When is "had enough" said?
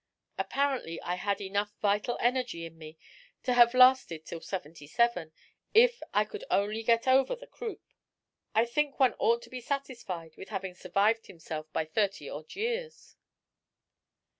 1.13-1.75